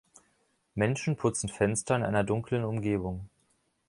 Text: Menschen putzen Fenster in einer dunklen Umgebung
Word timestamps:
Menschen 0.73 1.15
putzen 1.15 1.47
Fenster 1.47 1.95
in 1.95 2.01
einer 2.01 2.23
dunklen 2.23 2.63
Umgebung 2.63 3.29